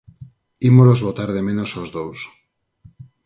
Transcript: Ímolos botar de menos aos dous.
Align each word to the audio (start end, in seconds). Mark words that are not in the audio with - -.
Ímolos 0.69 1.03
botar 1.07 1.29
de 1.35 1.41
menos 1.47 1.71
aos 1.73 1.89
dous. 1.97 2.19